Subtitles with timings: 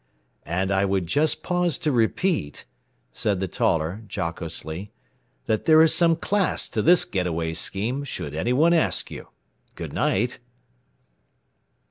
[0.47, 2.65] "And I would just pause to repeat,"
[3.11, 4.91] said the taller, jocosely,
[5.45, 9.27] "that there is some class to this getaway scheme, should any one ask you.
[9.75, 10.39] Good night."